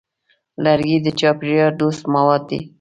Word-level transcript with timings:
لرګی 0.63 0.97
د 1.01 1.07
چاپېریال 1.19 1.71
دوست 1.81 2.03
مواد 2.13 2.41
دی. 2.49 2.59